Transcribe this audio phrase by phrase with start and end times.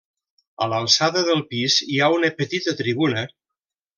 [0.65, 3.25] A l'alçada del pis hi ha una petita tribuna.